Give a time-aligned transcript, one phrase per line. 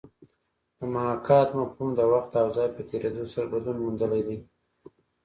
[0.77, 4.37] د محاکات مفهوم د وخت او ځای په تېرېدو سره بدلون موندلی دی